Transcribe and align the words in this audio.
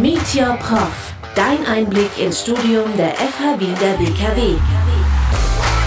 Meet 0.00 0.36
Your 0.36 0.56
Prof. 0.58 1.12
Dein 1.34 1.66
Einblick 1.66 2.16
ins 2.20 2.42
Studium 2.42 2.96
der 2.96 3.16
FH 3.16 3.58
Wien 3.58 3.74
der 3.80 3.98
WKW. 3.98 4.54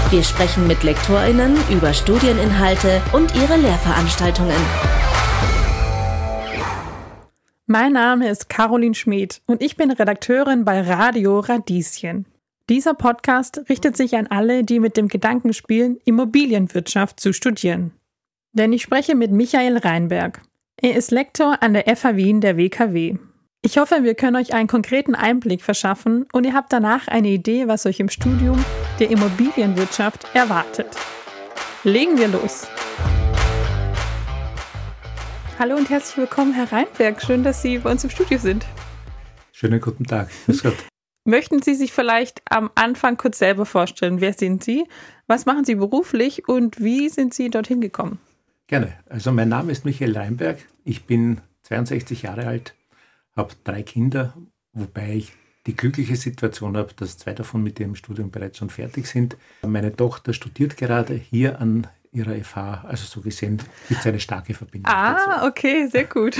Wir 0.09 0.21
sprechen 0.21 0.68
mit 0.68 0.84
LektorInnen 0.84 1.55
über 1.70 1.94
Studieninhalte 1.94 3.02
und 3.13 3.34
ihre 3.36 3.55
Lehrveranstaltungen. 3.55 4.58
Mein 7.68 7.94
Name 7.94 8.28
ist 8.28 8.50
Caroline 8.50 8.95
Schmid 8.95 9.41
und 9.45 9.61
ich 9.61 9.77
bin 9.77 9.91
Redakteurin 9.91 10.66
bei 10.66 10.82
Radio 10.82 11.39
Radieschen. 11.39 12.25
Dieser 12.70 12.96
Podcast 12.96 13.62
richtet 13.70 13.96
sich 13.96 14.18
an 14.18 14.28
alle, 14.28 14.66
die 14.66 14.82
mit 14.82 14.98
dem 14.98 15.07
Gedanken 15.07 15.54
spielen, 15.54 16.00
Immobilienwirtschaft 16.04 17.18
zu 17.21 17.32
studieren. 17.32 17.91
Denn 18.52 18.73
ich 18.73 18.82
spreche 18.82 19.16
mit 19.16 19.32
Michael 19.32 19.78
Reinberg. 19.78 20.41
Er 20.82 20.96
ist 20.96 21.12
Lektor 21.12 21.64
an 21.64 21.73
der 21.73 21.96
FH 21.96 22.18
Wien 22.18 22.41
der 22.41 22.57
WKW. 22.57 23.16
Ich 23.64 23.78
hoffe, 23.78 24.00
wir 24.02 24.16
können 24.16 24.38
euch 24.38 24.55
einen 24.55 24.67
konkreten 24.67 25.13
Einblick 25.13 25.62
verschaffen 25.62 26.26
und 26.34 26.45
ihr 26.45 26.55
habt 26.55 26.73
danach 26.73 27.08
eine 27.08 27.27
Idee, 27.27 27.68
was 27.68 27.85
euch 27.85 27.99
im 27.99 28.09
Studium 28.09 28.66
der 28.99 29.12
Immobilienwirtschaft 29.12 30.26
erwartet. 30.34 30.88
Legen 31.84 32.18
wir 32.18 32.27
los. 32.30 32.68
Hallo 35.59 35.76
und 35.76 35.91
herzlich 35.91 36.18
willkommen, 36.18 36.54
Herr 36.54 36.71
Reinberg. 36.71 37.21
Schön, 37.21 37.44
dass 37.44 37.62
Sie 37.62 37.77
bei 37.77 37.91
uns 37.91 38.04
im 38.04 38.09
Studio 38.09 38.40
sind. 38.40 38.66
Schönen 39.52 39.80
guten 39.80 40.05
Tag. 40.05 40.30
Grüß 40.48 40.63
Gott. 40.63 40.77
Möchten 41.23 41.62
Sie 41.62 41.76
sich 41.76 41.93
vielleicht 41.93 42.41
am 42.49 42.71
Anfang 42.73 43.16
kurz 43.16 43.38
selber 43.38 43.68
vorstellen? 43.68 44.21
Wer 44.21 44.34
sind 44.34 44.63
Sie? 44.63 44.85
Was 45.27 45.46
machen 45.46 45.66
Sie 45.66 45.76
beruflich 45.76 46.48
und 46.48 46.82
wie 46.82 47.09
sind 47.09 47.35
Sie 47.35 47.52
dorthin 47.52 47.80
gekommen? 47.80 48.18
Gerne. 48.66 48.96
Also 49.07 49.32
mein 49.32 49.49
Name 49.49 49.71
ist 49.71 49.85
Michael 49.85 50.18
Reinberg. 50.18 50.57
Ich 50.84 51.05
bin 51.05 51.41
62 51.62 52.23
Jahre 52.23 52.48
alt, 52.48 52.73
habe 53.35 53.53
drei 53.63 53.84
Kinder, 53.84 54.34
wobei 54.73 55.16
ich 55.16 55.34
die 55.67 55.76
glückliche 55.76 56.16
Situation 56.16 56.76
habe, 56.76 56.93
dass 56.96 57.18
zwei 57.18 57.34
davon 57.34 57.63
mit 57.63 57.79
ihrem 57.79 57.96
Studium 57.96 58.32
bereits 58.32 58.57
schon 58.57 58.70
fertig 58.70 59.07
sind. 59.07 59.37
Meine 59.62 59.96
Tochter 59.96 60.34
studiert 60.34 60.77
gerade 60.77 61.13
hier 61.13 61.59
an 61.59 61.87
ihrer 62.12 62.35
FH, 62.35 62.84
also 62.87 63.05
so 63.05 63.21
gesehen 63.21 63.62
gibt 63.87 64.02
es 64.02 64.07
eine 64.07 64.19
starke 64.19 64.53
Verbindung. 64.53 64.91
Ah, 64.94 65.13
dazu. 65.13 65.47
okay, 65.47 65.88
sehr 65.88 66.06
gut. 66.06 66.38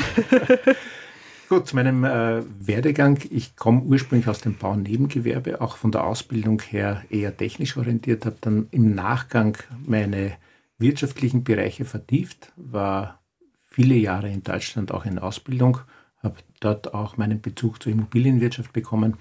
gut, 1.50 1.68
zu 1.68 1.76
meinem 1.76 2.04
äh, 2.04 2.44
Werdegang. 2.60 3.20
Ich 3.30 3.56
komme 3.56 3.82
ursprünglich 3.84 4.28
aus 4.28 4.42
dem 4.42 4.58
Baunebengewerbe, 4.58 5.62
auch 5.62 5.78
von 5.78 5.92
der 5.92 6.04
Ausbildung 6.04 6.62
her 6.62 7.04
eher 7.10 7.36
technisch 7.38 7.78
orientiert, 7.78 8.26
habe 8.26 8.38
dann 8.42 8.68
im 8.72 8.94
Nachgang 8.96 9.58
meine 9.86 10.34
wirtschaftlichen 10.78 11.44
Bereiche 11.44 11.86
vertieft, 11.86 12.52
war 12.58 13.22
viele 13.66 13.96
Jahre 13.96 14.30
in 14.30 14.44
Deutschland 14.44 14.92
auch 14.92 15.06
in 15.06 15.20
Ausbildung, 15.20 15.80
habe 16.24 16.38
dort 16.60 16.94
auch 16.94 17.18
meinen 17.18 17.42
Bezug 17.42 17.82
zur 17.82 17.92
Immobilienwirtschaft 17.92 18.74
bekommen 18.74 19.18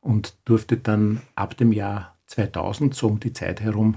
und 0.00 0.34
durfte 0.44 0.76
dann 0.76 1.22
ab 1.34 1.56
dem 1.56 1.72
Jahr 1.72 2.16
2000, 2.26 2.94
so 2.94 3.08
um 3.08 3.20
die 3.20 3.32
Zeit 3.32 3.60
herum, 3.60 3.96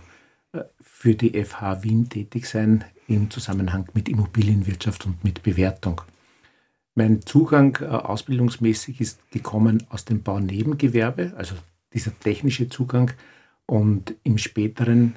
äh, 0.53 0.63
für 0.81 1.15
die 1.15 1.43
FH 1.43 1.83
Wien 1.83 2.09
tätig 2.09 2.47
sein 2.47 2.83
im 3.07 3.29
Zusammenhang 3.29 3.87
mit 3.93 4.09
Immobilienwirtschaft 4.09 5.05
und 5.05 5.23
mit 5.23 5.43
Bewertung. 5.43 6.01
Mein 6.95 7.21
Zugang 7.21 7.77
äh, 7.81 7.85
ausbildungsmäßig 7.85 9.01
ist 9.01 9.31
gekommen 9.31 9.85
aus 9.89 10.05
dem 10.05 10.21
Baunebengewerbe, 10.21 11.33
also 11.37 11.55
dieser 11.93 12.17
technische 12.19 12.69
Zugang. 12.69 13.11
Und 13.65 14.15
im 14.23 14.37
späteren 14.37 15.15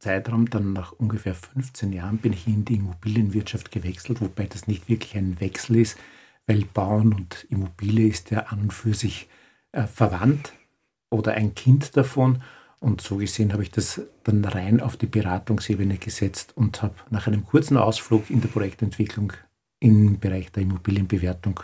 Zeitraum, 0.00 0.50
dann 0.50 0.72
nach 0.72 0.92
ungefähr 0.92 1.34
15 1.34 1.92
Jahren, 1.92 2.18
bin 2.18 2.32
ich 2.32 2.46
in 2.46 2.64
die 2.64 2.76
Immobilienwirtschaft 2.76 3.70
gewechselt, 3.70 4.20
wobei 4.20 4.46
das 4.46 4.66
nicht 4.66 4.88
wirklich 4.88 5.16
ein 5.16 5.40
Wechsel 5.40 5.76
ist, 5.76 5.96
weil 6.50 6.64
Bauen 6.64 7.14
und 7.14 7.46
Immobilie 7.48 8.08
ist 8.08 8.32
ja 8.32 8.40
an 8.46 8.62
und 8.62 8.72
für 8.72 8.92
sich 8.92 9.28
äh, 9.70 9.84
verwandt 9.84 10.52
oder 11.08 11.34
ein 11.34 11.54
Kind 11.54 11.96
davon. 11.96 12.42
Und 12.80 13.00
so 13.00 13.18
gesehen 13.18 13.52
habe 13.52 13.62
ich 13.62 13.70
das 13.70 14.00
dann 14.24 14.44
rein 14.44 14.80
auf 14.80 14.96
die 14.96 15.06
Beratungsebene 15.06 15.98
gesetzt 15.98 16.56
und 16.56 16.82
habe 16.82 16.94
nach 17.10 17.28
einem 17.28 17.46
kurzen 17.46 17.76
Ausflug 17.76 18.30
in 18.30 18.40
der 18.40 18.48
Projektentwicklung 18.48 19.32
im 19.78 20.18
Bereich 20.18 20.50
der 20.50 20.64
Immobilienbewertung 20.64 21.60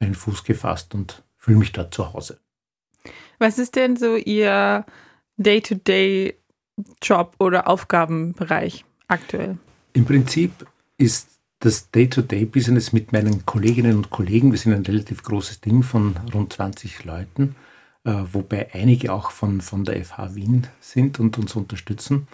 meinen 0.00 0.14
Fuß 0.14 0.44
gefasst 0.44 0.94
und 0.94 1.22
fühle 1.36 1.58
mich 1.58 1.72
dort 1.72 1.92
zu 1.92 2.14
Hause. 2.14 2.40
Was 3.38 3.58
ist 3.58 3.76
denn 3.76 3.96
so 3.96 4.16
Ihr 4.16 4.86
Day-to-Day 5.36 6.38
Job 7.02 7.34
oder 7.38 7.68
Aufgabenbereich 7.68 8.86
aktuell? 9.08 9.58
Im 9.92 10.06
Prinzip 10.06 10.66
ist 10.96 11.28
das 11.62 11.92
Day-to-Day-Business 11.92 12.92
mit 12.92 13.12
meinen 13.12 13.46
Kolleginnen 13.46 13.96
und 13.96 14.10
Kollegen, 14.10 14.50
wir 14.50 14.58
sind 14.58 14.72
ein 14.72 14.84
relativ 14.84 15.22
großes 15.22 15.60
Team 15.60 15.84
von 15.84 16.16
rund 16.34 16.52
20 16.52 17.04
Leuten, 17.04 17.54
äh, 18.04 18.12
wobei 18.32 18.74
einige 18.74 19.12
auch 19.12 19.30
von, 19.30 19.60
von 19.60 19.84
der 19.84 20.04
FH 20.04 20.34
Wien 20.34 20.66
sind 20.80 21.20
und 21.20 21.38
uns 21.38 21.54
unterstützen, 21.54 22.26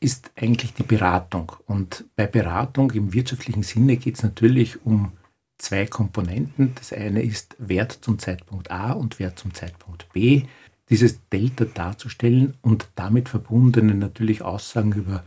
ist 0.00 0.30
eigentlich 0.34 0.72
die 0.72 0.82
Beratung. 0.82 1.52
Und 1.66 2.06
bei 2.16 2.26
Beratung 2.26 2.90
im 2.92 3.12
wirtschaftlichen 3.12 3.62
Sinne 3.62 3.98
geht 3.98 4.16
es 4.16 4.22
natürlich 4.22 4.84
um 4.86 5.12
zwei 5.58 5.84
Komponenten. 5.84 6.74
Das 6.76 6.94
eine 6.94 7.20
ist 7.20 7.56
Wert 7.58 7.98
zum 8.00 8.18
Zeitpunkt 8.18 8.70
A 8.70 8.92
und 8.92 9.18
Wert 9.18 9.38
zum 9.38 9.52
Zeitpunkt 9.52 10.10
B 10.14 10.44
dieses 10.88 11.20
Delta 11.28 11.66
darzustellen 11.66 12.54
und 12.62 12.88
damit 12.94 13.28
verbundene 13.28 13.94
natürlich 13.94 14.40
Aussagen 14.40 14.92
über 14.92 15.22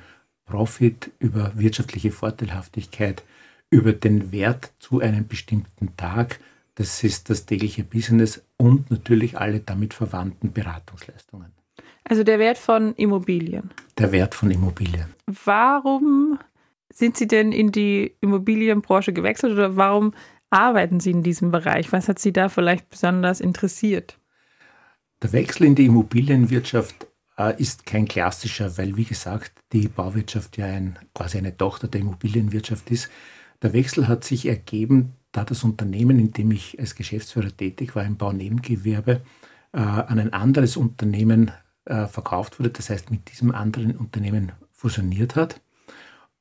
Profit, 0.45 1.11
über 1.19 1.51
wirtschaftliche 1.55 2.11
Vorteilhaftigkeit, 2.11 3.23
über 3.69 3.93
den 3.93 4.31
Wert 4.31 4.71
zu 4.79 4.99
einem 4.99 5.27
bestimmten 5.27 5.95
Tag. 5.97 6.39
Das 6.75 7.03
ist 7.03 7.29
das 7.29 7.45
tägliche 7.45 7.83
Business 7.83 8.43
und 8.57 8.89
natürlich 8.91 9.37
alle 9.37 9.59
damit 9.59 9.93
verwandten 9.93 10.53
Beratungsleistungen. 10.53 11.51
Also 12.03 12.23
der 12.23 12.39
Wert 12.39 12.57
von 12.57 12.93
Immobilien. 12.95 13.69
Der 13.97 14.11
Wert 14.11 14.35
von 14.35 14.51
Immobilien. 14.51 15.13
Warum 15.45 16.37
sind 16.93 17.17
Sie 17.17 17.27
denn 17.27 17.51
in 17.51 17.71
die 17.71 18.15
Immobilienbranche 18.21 19.13
gewechselt 19.13 19.53
oder 19.53 19.75
warum 19.75 20.13
arbeiten 20.49 20.99
Sie 20.99 21.11
in 21.11 21.23
diesem 21.23 21.51
Bereich? 21.51 21.91
Was 21.91 22.07
hat 22.07 22.19
Sie 22.19 22.33
da 22.33 22.49
vielleicht 22.49 22.89
besonders 22.89 23.39
interessiert? 23.39 24.19
Der 25.21 25.31
Wechsel 25.31 25.65
in 25.65 25.75
die 25.75 25.85
Immobilienwirtschaft 25.85 27.07
ist 27.57 27.85
kein 27.85 28.07
klassischer, 28.07 28.77
weil 28.77 28.95
wie 28.95 29.05
gesagt 29.05 29.53
die 29.71 29.87
Bauwirtschaft 29.87 30.57
ja 30.57 30.67
ein, 30.67 30.99
quasi 31.15 31.37
eine 31.37 31.57
Tochter 31.57 31.87
der 31.87 32.01
Immobilienwirtschaft 32.01 32.91
ist. 32.91 33.09
Der 33.61 33.73
Wechsel 33.73 34.07
hat 34.07 34.23
sich 34.23 34.45
ergeben, 34.45 35.13
da 35.31 35.43
das 35.43 35.63
Unternehmen, 35.63 36.19
in 36.19 36.31
dem 36.31 36.51
ich 36.51 36.79
als 36.79 36.95
Geschäftsführer 36.95 37.55
tätig 37.55 37.95
war, 37.95 38.05
im 38.05 38.17
Baunebengewerbe, 38.17 39.21
äh, 39.73 39.77
an 39.79 40.19
ein 40.19 40.31
anderes 40.31 40.77
Unternehmen 40.77 41.51
äh, 41.85 42.07
verkauft 42.07 42.59
wurde, 42.59 42.69
das 42.69 42.89
heißt 42.89 43.11
mit 43.11 43.31
diesem 43.31 43.53
anderen 43.53 43.97
Unternehmen 43.97 44.51
fusioniert 44.71 45.35
hat. 45.35 45.59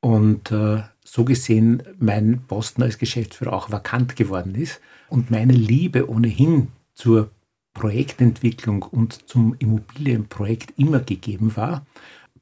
Und 0.01 0.51
äh, 0.51 0.83
so 1.05 1.25
gesehen 1.25 1.83
mein 1.99 2.43
Posten 2.47 2.83
als 2.83 2.99
Geschäftsführer 2.99 3.53
auch 3.53 3.71
vakant 3.71 4.17
geworden 4.17 4.55
ist 4.55 4.81
und 5.09 5.31
meine 5.31 5.53
Liebe 5.53 6.09
ohnehin 6.09 6.69
zur 6.95 7.31
Projektentwicklung 7.75 8.83
und 8.83 9.29
zum 9.29 9.55
Immobilienprojekt 9.59 10.79
immer 10.79 11.01
gegeben 11.01 11.57
war, 11.57 11.85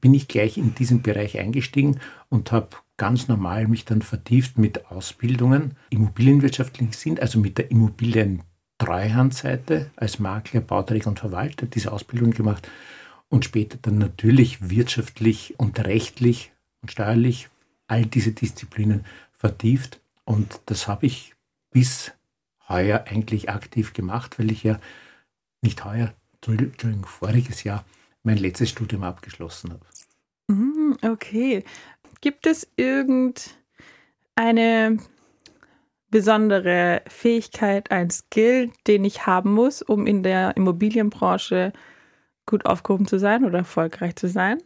bin 0.00 0.14
ich 0.14 0.28
gleich 0.28 0.56
in 0.58 0.74
diesen 0.74 1.02
Bereich 1.02 1.38
eingestiegen 1.38 2.00
und 2.28 2.52
habe 2.52 2.68
ganz 2.96 3.28
normal 3.28 3.68
mich 3.68 3.84
dann 3.84 4.02
vertieft 4.02 4.58
mit 4.58 4.90
Ausbildungen 4.90 5.76
immobilienwirtschaftlich 5.90 6.96
sind, 6.96 7.20
also 7.20 7.38
mit 7.38 7.58
der 7.58 7.70
Immobilientreuhandseite 7.70 9.90
als 9.96 10.18
Makler, 10.18 10.60
Bauträger 10.60 11.08
und 11.08 11.18
Verwalter 11.18 11.66
diese 11.66 11.92
Ausbildung 11.92 12.32
gemacht 12.32 12.68
und 13.28 13.44
später 13.44 13.78
dann 13.80 13.98
natürlich 13.98 14.70
wirtschaftlich 14.70 15.54
und 15.58 15.78
rechtlich 15.80 16.52
und 16.82 16.90
steuerlich 16.90 17.48
all 17.86 18.04
diese 18.04 18.32
Disziplinen 18.32 19.04
vertieft. 19.32 20.00
Und 20.24 20.60
das 20.66 20.88
habe 20.88 21.06
ich 21.06 21.34
bis 21.70 22.12
heuer 22.68 23.04
eigentlich 23.08 23.48
aktiv 23.48 23.92
gemacht, 23.92 24.38
weil 24.38 24.50
ich 24.50 24.62
ja 24.62 24.78
nicht 25.62 25.84
heuer, 25.84 26.14
Entschuldigung, 26.34 27.04
voriges 27.04 27.64
Jahr 27.64 27.84
mein 28.22 28.38
letztes 28.38 28.70
Studium 28.70 29.02
abgeschlossen 29.02 29.72
habe. 29.72 29.84
Mhm, 30.48 30.96
okay. 31.02 31.64
Gibt 32.20 32.46
es 32.46 32.68
irgendeine 32.76 34.98
besondere 36.10 37.02
Fähigkeit, 37.06 37.90
ein 37.90 38.10
Skill, 38.10 38.70
den 38.86 39.04
ich 39.04 39.26
haben 39.26 39.52
muss, 39.52 39.82
um 39.82 40.06
in 40.06 40.22
der 40.22 40.56
Immobilienbranche 40.56 41.72
gut 42.46 42.66
aufgehoben 42.66 43.06
zu 43.06 43.18
sein 43.18 43.44
oder 43.44 43.58
erfolgreich 43.58 44.16
zu 44.16 44.28
sein? 44.28 44.58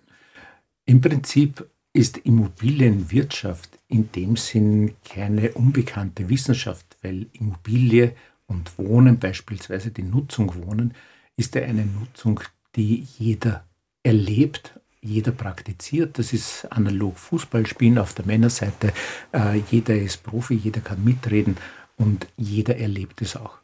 Im 0.87 1.01
Prinzip 1.01 1.69
ist 1.93 2.19
Immobilienwirtschaft 2.19 3.79
in 3.89 4.11
dem 4.13 4.37
Sinn 4.37 4.95
keine 5.05 5.53
unbekannte 5.53 6.29
Wissenschaft, 6.29 6.97
weil 7.03 7.27
Immobilie 7.33 8.15
und 8.55 8.79
Wohnen, 8.79 9.19
beispielsweise 9.19 9.91
die 9.91 10.03
Nutzung 10.03 10.55
Wohnen, 10.55 10.95
ist 11.37 11.55
ja 11.55 11.63
eine 11.63 11.85
Nutzung, 11.85 12.41
die 12.77 13.07
jeder 13.19 13.65
erlebt, 14.03 14.79
jeder 15.01 15.33
praktiziert. 15.33 16.19
Das 16.19 16.33
ist 16.33 16.71
analog 16.73 17.19
Fußballspielen 17.19 17.99
auf 17.99 18.15
der 18.15 18.27
Männerseite. 18.27 18.93
Äh, 19.33 19.61
jeder 19.71 19.97
ist 19.97 20.23
Profi, 20.23 20.55
jeder 20.55 20.81
kann 20.81 21.05
mitreden 21.05 21.57
und 21.97 22.27
jeder 22.37 22.77
erlebt 22.77 23.21
es 23.23 23.37
auch. 23.37 23.59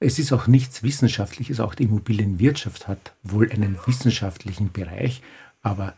Es 0.00 0.18
ist 0.18 0.32
auch 0.32 0.46
nichts 0.46 0.82
Wissenschaftliches, 0.82 1.60
auch 1.60 1.74
die 1.74 1.84
Immobilienwirtschaft 1.84 2.88
hat 2.88 3.14
wohl 3.22 3.50
einen 3.50 3.78
wissenschaftlichen 3.86 4.70
Bereich, 4.72 5.22
aber 5.62 5.94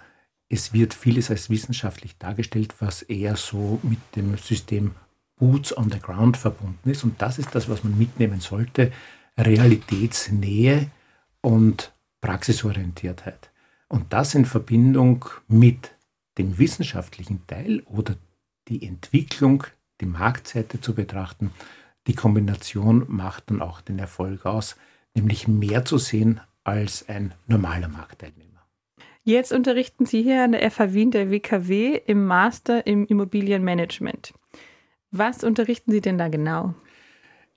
es 0.48 0.72
wird 0.72 0.94
vieles 0.94 1.30
als 1.30 1.50
wissenschaftlich 1.50 2.16
dargestellt, 2.18 2.74
was 2.78 3.02
eher 3.02 3.36
so 3.36 3.80
mit 3.82 3.98
dem 4.14 4.36
System 4.36 4.92
Boots 5.36 5.76
on 5.76 5.90
the 5.90 5.98
Ground 5.98 6.36
verbunden 6.36 6.90
ist. 6.90 7.04
Und 7.04 7.20
das 7.20 7.38
ist 7.38 7.54
das, 7.54 7.68
was 7.68 7.84
man 7.84 7.96
mitnehmen 7.96 8.40
sollte. 8.40 8.92
Realitätsnähe 9.38 10.90
und 11.40 11.92
Praxisorientiertheit. 12.20 13.50
Und 13.88 14.12
das 14.12 14.34
in 14.34 14.46
Verbindung 14.46 15.24
mit 15.46 15.92
dem 16.38 16.58
wissenschaftlichen 16.58 17.46
Teil 17.46 17.82
oder 17.86 18.16
die 18.68 18.86
Entwicklung, 18.86 19.64
die 20.00 20.06
Marktseite 20.06 20.80
zu 20.80 20.94
betrachten, 20.94 21.52
die 22.06 22.14
Kombination 22.14 23.04
macht 23.08 23.50
dann 23.50 23.62
auch 23.62 23.80
den 23.80 23.98
Erfolg 23.98 24.46
aus, 24.46 24.76
nämlich 25.14 25.48
mehr 25.48 25.84
zu 25.84 25.98
sehen 25.98 26.40
als 26.64 27.08
ein 27.08 27.34
normaler 27.46 27.88
Marktteilnehmer. 27.88 28.46
Jetzt 29.24 29.52
unterrichten 29.52 30.06
Sie 30.06 30.22
hier 30.22 30.44
an 30.44 30.52
der 30.52 30.70
FH 30.70 30.92
Wien 30.92 31.10
der 31.10 31.30
WKW 31.30 32.00
im 32.06 32.26
Master 32.26 32.86
im 32.86 33.06
Immobilienmanagement. 33.06 34.32
Was 35.18 35.44
unterrichten 35.44 35.90
Sie 35.90 36.00
denn 36.00 36.18
da 36.18 36.28
genau? 36.28 36.74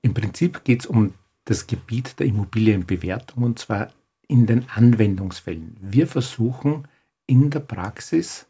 Im 0.02 0.14
Prinzip 0.14 0.64
geht 0.64 0.82
es 0.82 0.86
um 0.86 1.14
das 1.46 1.68
Gebiet 1.68 2.20
der 2.20 2.28
Immobilienbewertung 2.28 3.44
und 3.44 3.60
zwar 3.60 3.90
in 4.28 4.46
den 4.46 4.70
Anwendungsfällen. 4.70 5.76
Wir 5.82 6.08
versuchen 6.08 6.88
in 7.26 7.50
der 7.50 7.60
Praxis 7.60 8.48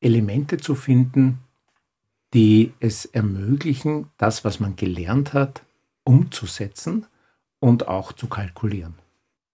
Elemente 0.00 0.58
zu 0.58 0.74
finden, 0.74 1.38
die 2.34 2.72
es 2.80 3.04
ermöglichen, 3.04 4.08
das, 4.16 4.44
was 4.44 4.60
man 4.60 4.76
gelernt 4.76 5.32
hat, 5.32 5.62
umzusetzen 6.04 7.06
und 7.60 7.88
auch 7.88 8.12
zu 8.12 8.26
kalkulieren. 8.26 8.94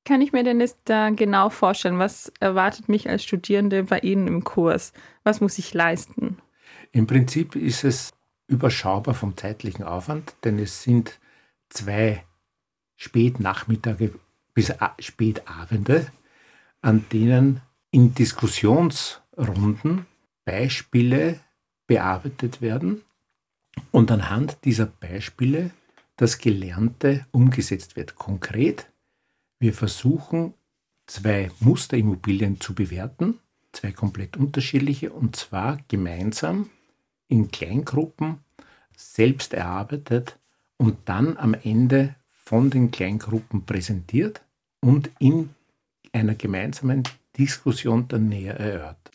Kann 0.05 0.23
ich 0.23 0.33
mir 0.33 0.43
denn 0.43 0.61
jetzt 0.61 0.79
da 0.85 1.11
genau 1.11 1.51
vorstellen? 1.51 1.99
Was 1.99 2.33
erwartet 2.41 2.89
mich 2.89 3.09
als 3.09 3.23
Studierende 3.23 3.85
bei 3.85 3.99
Ihnen 3.99 4.27
im 4.27 4.43
Kurs? 4.43 4.93
Was 5.23 5.41
muss 5.41 5.59
ich 5.59 5.75
leisten? 5.75 6.39
Im 6.93 7.07
Prinzip 7.07 7.55
ist 7.55 7.85
es 7.85 8.13
überschaubar 8.49 9.15
vom 9.15 9.37
zeitlichen 9.37 9.85
Aufwand, 9.85 10.35
denn 10.43 10.59
es 10.59 10.83
sind 10.83 11.21
zwei 11.69 12.25
Spätnachmittage 12.97 14.19
bis 14.55 14.73
Spätabende, 14.99 16.11
an 16.81 17.05
denen 17.13 17.61
in 17.91 18.15
Diskussionsrunden 18.15 20.07
Beispiele 20.45 21.39
bearbeitet 21.87 22.61
werden 22.61 23.03
und 23.93 24.11
anhand 24.11 24.59
dieser 24.65 24.87
Beispiele 24.87 25.71
das 26.17 26.39
Gelernte 26.39 27.27
umgesetzt 27.31 27.95
wird. 27.97 28.17
Konkret, 28.17 28.91
wir 29.61 29.73
versuchen 29.73 30.55
zwei 31.07 31.51
Musterimmobilien 31.61 32.61
zu 32.61 32.75
bewerten, 32.75 33.39
zwei 33.73 33.93
komplett 33.93 34.37
unterschiedliche, 34.37 35.13
und 35.13 35.37
zwar 35.37 35.79
gemeinsam 35.89 36.71
in 37.29 37.51
Kleingruppen 37.51 38.39
selbst 38.97 39.55
erarbeitet 39.55 40.39
und 40.77 40.97
dann 41.05 41.37
am 41.37 41.55
Ende 41.55 42.15
von 42.27 42.71
den 42.71 42.91
Kleingruppen 42.91 43.65
präsentiert 43.65 44.43
und 44.81 45.11
in 45.19 45.51
einer 46.13 46.35
gemeinsamen 46.35 47.03
Diskussion 47.37 48.09
dann 48.09 48.29
näher 48.29 48.59
erörtert. 48.59 49.11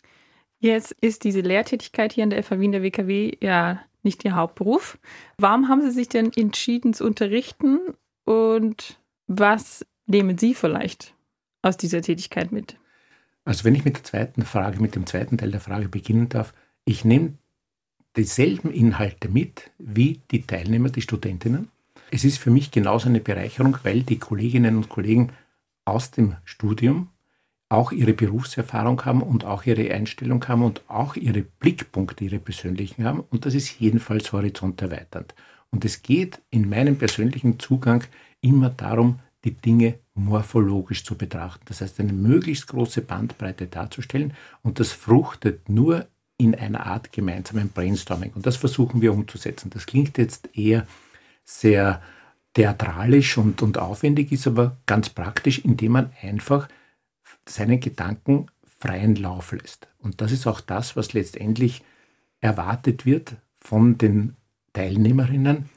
Jetzt 0.60 0.92
ist 1.00 1.24
diese 1.24 1.40
Lehrtätigkeit 1.40 2.12
hier 2.12 2.24
an 2.24 2.30
der 2.30 2.42
FAW 2.42 2.64
in 2.64 2.72
der 2.72 2.82
WKW 2.82 3.36
ja 3.40 3.82
nicht 4.02 4.24
Ihr 4.24 4.36
Hauptberuf. 4.36 4.98
Warum 5.36 5.68
haben 5.68 5.82
Sie 5.82 5.90
sich 5.90 6.08
denn 6.08 6.30
entschieden 6.32 6.94
zu 6.94 7.04
unterrichten 7.04 7.80
und 8.24 8.98
was 9.26 9.84
nehmen 10.06 10.38
Sie 10.38 10.54
vielleicht 10.54 11.14
aus 11.62 11.76
dieser 11.76 12.02
Tätigkeit 12.02 12.52
mit? 12.52 12.78
Also 13.44 13.64
wenn 13.64 13.74
ich 13.74 13.84
mit 13.84 13.96
der 13.96 14.04
zweiten 14.04 14.42
Frage, 14.42 14.80
mit 14.80 14.94
dem 14.94 15.06
zweiten 15.06 15.36
Teil 15.36 15.50
der 15.50 15.60
Frage 15.60 15.88
beginnen 15.88 16.28
darf, 16.28 16.54
ich 16.84 17.04
nehme 17.04 17.34
dieselben 18.16 18.72
Inhalte 18.72 19.28
mit 19.28 19.70
wie 19.78 20.20
die 20.30 20.42
Teilnehmer, 20.42 20.90
die 20.90 21.02
Studentinnen. 21.02 21.68
Es 22.10 22.24
ist 22.24 22.38
für 22.38 22.50
mich 22.50 22.70
genauso 22.70 23.08
eine 23.08 23.20
Bereicherung, 23.20 23.76
weil 23.82 24.02
die 24.02 24.18
Kolleginnen 24.18 24.76
und 24.76 24.88
Kollegen 24.88 25.32
aus 25.84 26.10
dem 26.10 26.36
Studium 26.44 27.08
auch 27.68 27.92
ihre 27.92 28.12
Berufserfahrung 28.12 29.04
haben 29.04 29.22
und 29.22 29.44
auch 29.44 29.64
ihre 29.64 29.90
Einstellung 29.92 30.46
haben 30.46 30.62
und 30.62 30.82
auch 30.88 31.16
ihre 31.16 31.42
Blickpunkte, 31.42 32.24
ihre 32.24 32.38
persönlichen 32.38 33.04
haben. 33.04 33.20
Und 33.20 33.46
das 33.46 33.54
ist 33.54 33.80
jedenfalls 33.80 34.32
horizonterweiternd. 34.32 35.34
Und 35.70 35.84
es 35.84 36.02
geht 36.02 36.40
in 36.50 36.68
meinem 36.68 36.96
persönlichen 36.96 37.58
Zugang 37.58 38.04
immer 38.40 38.70
darum, 38.70 39.18
die 39.44 39.54
Dinge 39.54 39.98
morphologisch 40.14 41.04
zu 41.04 41.16
betrachten. 41.16 41.64
Das 41.66 41.80
heißt, 41.80 41.98
eine 42.00 42.12
möglichst 42.12 42.68
große 42.68 43.02
Bandbreite 43.02 43.66
darzustellen 43.66 44.34
und 44.62 44.78
das 44.78 44.92
fruchtet 44.92 45.68
nur 45.68 46.06
in 46.36 46.54
einer 46.54 46.86
Art 46.86 47.12
gemeinsamen 47.12 47.70
Brainstorming. 47.70 48.32
Und 48.34 48.46
das 48.46 48.56
versuchen 48.56 49.00
wir 49.00 49.12
umzusetzen. 49.12 49.70
Das 49.70 49.86
klingt 49.86 50.18
jetzt 50.18 50.50
eher 50.56 50.86
sehr 51.44 52.02
theatralisch 52.54 53.36
und, 53.38 53.62
und 53.62 53.78
aufwendig, 53.78 54.32
ist 54.32 54.46
aber 54.46 54.76
ganz 54.86 55.10
praktisch, 55.10 55.58
indem 55.60 55.92
man 55.92 56.12
einfach 56.22 56.68
seinen 57.48 57.80
Gedanken 57.80 58.46
freien 58.78 59.16
Lauf 59.16 59.52
lässt. 59.52 59.88
Und 59.98 60.20
das 60.20 60.32
ist 60.32 60.46
auch 60.46 60.60
das, 60.60 60.96
was 60.96 61.12
letztendlich 61.12 61.82
erwartet 62.40 63.06
wird 63.06 63.36
von 63.56 63.98
den 63.98 64.36
Teilnehmerinnen, 64.72 65.68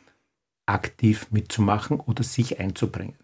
aktiv 0.65 1.27
mitzumachen 1.31 1.99
oder 1.99 2.23
sich 2.23 2.59
einzubringen. 2.59 3.15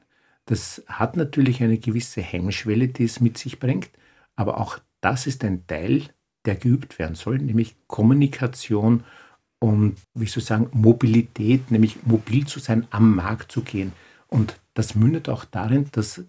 Das 0.46 0.84
hat 0.88 1.18
natürlich 1.18 1.62
eine 1.62 1.78
gewisse 1.78 2.22
Hemmschwelle, 2.22 2.88
die 2.88 3.04
es 3.04 3.20
mit 3.20 3.38
sich 3.38 3.60
bringt, 3.60 3.90
aber 4.36 4.60
auch 4.60 4.80
das 5.02 5.28
ist 5.28 5.44
ein 5.44 5.68
Teil, 5.68 6.10
der 6.46 6.56
geübt 6.56 7.00
werden 7.00 7.16
soll, 7.16 7.38
nämlich 7.38 7.76
Kommunikation 7.88 9.04
und, 9.60 9.96
wie 10.14 10.26
soll 10.26 10.42
ich 10.42 10.48
sagen, 10.48 10.70
Mobilität, 10.74 11.72
nämlich 11.72 12.06
mobil 12.06 12.46
zu 12.46 12.60
sein, 12.60 12.86
am 12.90 13.16
Markt 13.16 13.52
zu 13.52 13.62
gehen. 13.62 13.94
Und 14.28 14.60
das 14.74 14.96
mündet 14.96 15.30
auch 15.30 15.46
darin, 15.46 15.88
dass, 15.94 16.24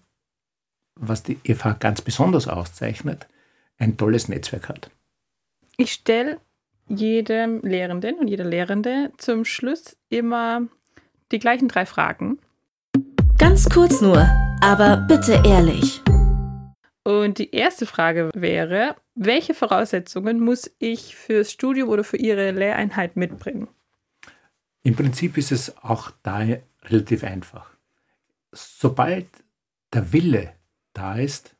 was 0.94 1.24
die 1.24 1.38
FH 1.44 1.74
ganz 1.80 2.00
besonders 2.00 2.46
auszeichnet, 2.46 3.26
ein 3.76 3.96
tolles 3.96 4.28
Netzwerk 4.28 4.68
hat. 4.68 4.90
Ich 5.76 5.92
stelle 5.92 6.40
jedem 6.86 7.60
Lehrenden 7.62 8.16
und 8.18 8.28
jeder 8.28 8.44
Lehrende 8.44 9.10
zum 9.16 9.44
Schluss 9.44 9.96
immer 10.10 10.68
die 11.32 11.38
gleichen 11.38 11.66
drei 11.66 11.86
Fragen. 11.86 12.38
Ganz 13.38 13.68
kurz 13.68 14.00
nur, 14.00 14.28
aber 14.60 14.98
bitte 15.08 15.42
ehrlich. 15.44 16.02
Und 17.02 17.38
die 17.38 17.50
erste 17.50 17.84
Frage 17.86 18.30
wäre, 18.34 18.94
welche 19.14 19.54
Voraussetzungen 19.54 20.40
muss 20.40 20.70
ich 20.78 21.16
fürs 21.16 21.52
Studium 21.52 21.88
oder 21.88 22.04
für 22.04 22.16
Ihre 22.16 22.50
Lehreinheit 22.50 23.16
mitbringen? 23.16 23.68
Im 24.82 24.96
Prinzip 24.96 25.38
ist 25.38 25.52
es 25.52 25.76
auch 25.78 26.10
da 26.22 26.46
relativ 26.84 27.24
einfach. 27.24 27.70
Sobald 28.52 29.26
der 29.92 30.12
Wille 30.12 30.52
da 30.92 31.16
ist, 31.16 31.56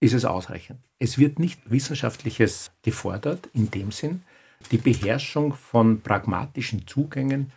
ist 0.00 0.14
es 0.14 0.24
ausreichend. 0.24 0.78
Es 0.98 1.18
wird 1.18 1.38
nicht 1.38 1.70
Wissenschaftliches 1.70 2.72
gefordert 2.82 3.48
in 3.52 3.70
dem 3.70 3.90
Sinn. 3.90 4.22
Die 4.70 4.78
Beherrschung 4.78 5.54
von 5.54 6.02
pragmatischen 6.02 6.86
Zugängen, 6.86 7.52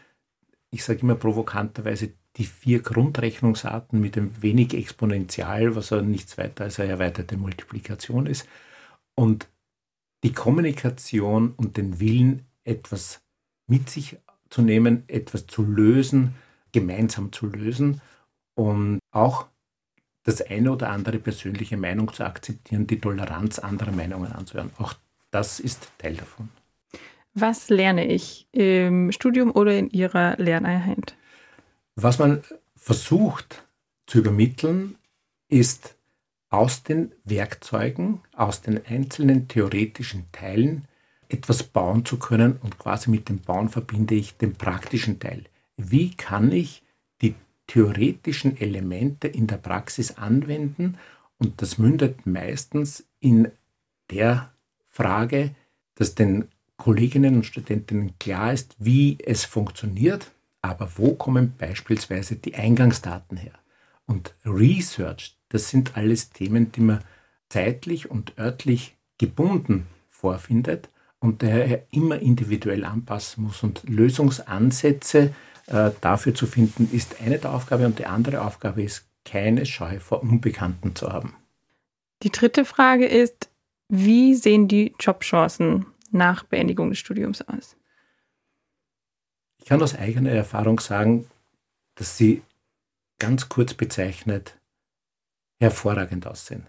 ich 0.71 0.83
sage 0.83 1.01
immer 1.01 1.15
provokanterweise 1.15 2.13
die 2.38 2.45
vier 2.45 2.81
Grundrechnungsarten 2.81 4.00
mit 4.00 4.15
dem 4.15 4.41
wenig 4.41 4.73
Exponential, 4.73 5.75
was 5.75 5.91
ja 5.91 6.01
nichts 6.01 6.38
weiter 6.38 6.63
als 6.63 6.79
eine 6.79 6.91
erweiterte 6.91 7.38
Multiplikation 7.38 8.25
ist, 8.25 8.47
und 9.15 9.48
die 10.24 10.34
Kommunikation 10.34 11.53
und 11.55 11.77
den 11.77 12.00
Willen, 12.00 12.46
etwas 12.63 13.22
mit 13.67 13.89
sich 13.89 14.17
zu 14.50 14.62
nehmen, 14.62 15.03
etwas 15.08 15.48
zu 15.48 15.63
lösen, 15.63 16.36
gemeinsam 16.72 17.32
zu 17.32 17.48
lösen 17.48 18.01
und 18.55 19.00
auch 19.12 19.48
das 20.24 20.41
eine 20.41 20.72
oder 20.72 20.89
andere 20.89 21.20
persönliche 21.20 21.75
Meinung 21.75 22.12
zu 22.13 22.24
akzeptieren, 22.24 22.88
die 22.88 23.00
Toleranz 23.00 23.60
anderer 23.60 23.91
Meinungen 23.91 24.32
anzuhören. 24.32 24.72
Auch 24.77 24.93
das 25.32 25.60
ist 25.60 25.91
Teil 25.98 26.15
davon. 26.15 26.50
Was 27.34 27.70
lerne 27.70 28.05
ich 28.05 28.48
im 28.51 29.12
Studium 29.12 29.51
oder 29.51 29.77
in 29.77 29.89
Ihrer 29.89 30.38
Lerneinheit? 30.38 31.15
Was 31.96 32.20
man 32.20 32.43
versucht 32.75 33.67
zu 34.05 34.20
übermitteln, 34.20 34.98
ist 35.50 35.96
aus 36.53 36.83
den 36.83 37.12
Werkzeugen, 37.24 38.22
aus 38.31 38.62
den 38.62 38.86
einzelnen 38.86 39.48
theoretischen 39.48 40.25
Teilen 40.31 40.86
etwas 41.27 41.63
bauen 41.63 42.05
zu 42.05 42.19
können 42.19 42.57
und 42.62 42.77
quasi 42.77 43.10
mit 43.10 43.27
dem 43.27 43.39
Bauen 43.39 43.69
verbinde 43.69 44.13
ich 44.13 44.38
den 44.38 44.53
praktischen 44.53 45.19
Teil. 45.19 45.45
Wie 45.77 46.12
kann 46.12 46.51
ich 46.51 46.83
die 47.24 47.33
theoretischen 47.65 48.55
Elemente 48.55 49.27
in 49.27 49.48
der 49.48 49.57
Praxis 49.57 50.12
anwenden? 50.12 51.00
Und 51.39 51.60
das 51.60 51.79
mündet 51.79 52.27
meistens 52.27 53.03
in 53.19 53.48
der 54.12 54.51
Frage, 54.89 55.55
dass 55.95 56.13
den 56.13 56.50
Kolleginnen 56.77 57.33
und 57.33 57.48
Studentinnen 57.48 58.19
klar 58.19 58.53
ist, 58.53 58.75
wie 58.77 59.17
es 59.25 59.43
funktioniert, 59.43 60.31
aber 60.62 60.91
wo 60.98 61.15
kommen 61.15 61.55
beispielsweise 61.57 62.36
die 62.36 62.53
Eingangsdaten 62.53 63.38
her? 63.38 63.53
und 64.05 64.36
Research, 64.45 65.38
das 65.53 65.69
sind 65.69 65.95
alles 65.95 66.31
Themen, 66.31 66.72
die 66.72 66.81
man 66.81 67.03
zeitlich 67.48 68.10
und 68.10 68.38
örtlich 68.39 68.98
gebunden 69.19 69.86
vorfindet 70.10 70.89
und 71.19 71.43
daher 71.43 71.86
immer 71.91 72.19
individuell 72.19 72.83
anpassen 72.83 73.43
muss. 73.43 73.62
Und 73.62 73.83
Lösungsansätze 73.88 75.33
äh, 75.67 75.91
dafür 76.01 76.33
zu 76.33 76.48
finden, 76.48 76.89
ist 76.91 77.22
eine 77.22 77.38
der 77.38 77.53
Aufgabe 77.53 77.86
und 77.86 78.00
die 78.00 78.07
andere 78.07 78.41
Aufgabe 78.41 78.81
ist, 78.81 79.05
keine 79.25 79.67
Scheu 79.67 80.00
vor 80.00 80.24
Unbekannten 80.24 80.95
zu 80.95 81.13
haben. 81.13 81.36
Die 82.24 82.31
dritte 82.31 82.65
Frage 82.65 83.05
ist, 83.05 83.50
wie 83.89 84.33
sehen 84.33 84.67
die 84.67 84.95
Jobchancen 85.00 85.86
nach 86.10 86.43
Beendigung 86.43 86.89
des 86.89 86.98
Studiums 86.98 87.43
aus? 87.43 87.77
Ich 89.60 89.65
kann 89.65 89.83
aus 89.83 89.95
eigener 89.95 90.31
Erfahrung 90.31 90.79
sagen, 90.79 91.27
dass 91.93 92.17
sie 92.17 92.41
ganz 93.19 93.50
kurz 93.50 93.75
bezeichnet 93.75 94.57
hervorragend 95.63 96.27
aussehen. 96.27 96.67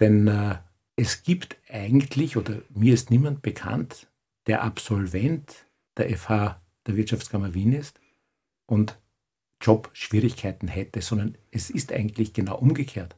Denn 0.00 0.26
äh, 0.26 0.56
es 0.96 1.22
gibt 1.22 1.56
eigentlich, 1.68 2.36
oder 2.36 2.62
mir 2.70 2.94
ist 2.94 3.10
niemand 3.10 3.42
bekannt, 3.42 4.08
der 4.46 4.62
Absolvent 4.62 5.66
der 5.96 6.16
FH 6.16 6.60
der 6.86 6.96
Wirtschaftskammer 6.96 7.54
Wien 7.54 7.72
ist 7.72 8.00
und 8.66 8.98
Jobschwierigkeiten 9.60 10.68
hätte, 10.68 11.00
sondern 11.00 11.36
es 11.50 11.70
ist 11.70 11.92
eigentlich 11.92 12.32
genau 12.32 12.56
umgekehrt. 12.56 13.16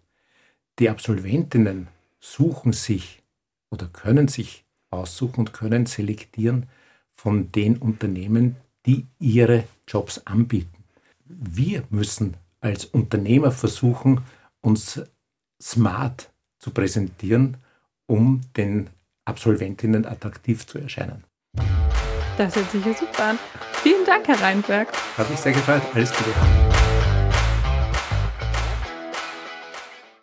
Die 0.79 0.89
Absolventinnen 0.89 1.89
suchen 2.21 2.73
sich 2.73 3.23
oder 3.71 3.87
können 3.89 4.29
sich 4.29 4.65
aussuchen 4.91 5.41
und 5.41 5.53
können 5.53 5.87
selektieren 5.87 6.67
von 7.13 7.53
den 7.53 7.77
Unternehmen, 7.77 8.57
die 8.87 9.07
ihre 9.19 9.65
Jobs 9.87 10.19
anbieten. 10.25 10.85
Wir 11.25 11.85
müssen 11.91 12.37
als 12.61 12.85
Unternehmer 12.85 13.51
versuchen, 13.51 14.23
uns 14.61 15.01
smart 15.61 16.31
zu 16.59 16.71
präsentieren, 16.71 17.57
um 18.07 18.41
den 18.57 18.91
Absolventinnen 19.25 20.07
attraktiv 20.07 20.67
zu 20.67 20.79
erscheinen. 20.79 21.25
Das 22.37 22.55
hört 22.55 22.71
sich 22.71 22.85
ja 22.85 22.95
super 22.95 23.25
an. 23.25 23.39
Vielen 23.83 24.05
Dank, 24.05 24.27
Herr 24.29 24.41
Reinberg. 24.41 24.89
Hat 25.17 25.31
mich 25.31 25.41
sehr 25.41 25.53
gefreut. 25.53 25.83
Alles 25.95 26.13
Gute. 26.13 26.68